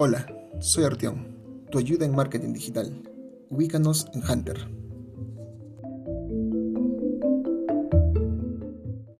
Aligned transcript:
Hola, 0.00 0.28
soy 0.60 0.84
Artión, 0.84 1.66
tu 1.72 1.78
ayuda 1.78 2.06
en 2.06 2.14
marketing 2.14 2.52
digital. 2.52 3.02
Ubícanos 3.50 4.06
en 4.14 4.22
Hunter. 4.22 4.77